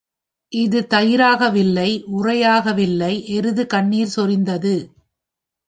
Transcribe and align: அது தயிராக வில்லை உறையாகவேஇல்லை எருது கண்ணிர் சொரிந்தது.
அது 0.51 0.79
தயிராக 0.87 1.49
வில்லை 1.49 1.89
உறையாகவேஇல்லை 2.17 3.13
எருது 3.27 3.65
கண்ணிர் 3.65 4.13
சொரிந்தது. 4.15 4.75